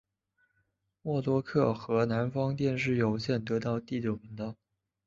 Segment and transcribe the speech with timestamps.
[1.03, 4.55] 默多克和南方电视有线得到了第九频道。